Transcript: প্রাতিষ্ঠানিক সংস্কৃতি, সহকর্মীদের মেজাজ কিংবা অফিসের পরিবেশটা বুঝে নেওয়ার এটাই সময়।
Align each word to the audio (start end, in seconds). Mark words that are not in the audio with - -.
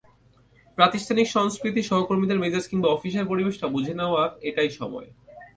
প্রাতিষ্ঠানিক 0.77 1.27
সংস্কৃতি, 1.27 1.81
সহকর্মীদের 1.83 2.41
মেজাজ 2.43 2.65
কিংবা 2.67 2.89
অফিসের 2.89 3.25
পরিবেশটা 3.25 3.67
বুঝে 3.67 3.93
নেওয়ার 3.93 4.29
এটাই 4.41 4.69
সময়। 4.69 5.07